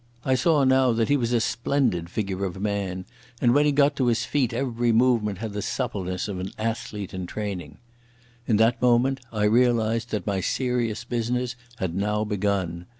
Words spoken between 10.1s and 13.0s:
my serious business had now begun.